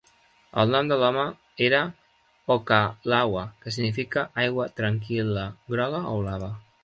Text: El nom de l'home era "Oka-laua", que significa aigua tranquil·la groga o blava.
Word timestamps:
El 0.61 0.71
nom 0.75 0.87
de 0.91 0.95
l'home 1.01 1.25
era 1.65 1.81
"Oka-laua", 2.55 3.45
que 3.65 3.75
significa 3.77 4.25
aigua 4.45 4.67
tranquil·la 4.81 5.47
groga 5.75 6.01
o 6.13 6.15
blava. 6.25 6.51